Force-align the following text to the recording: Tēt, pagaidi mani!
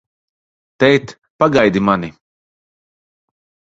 Tēt, 0.83 1.13
pagaidi 1.43 1.85
mani! 1.91 2.11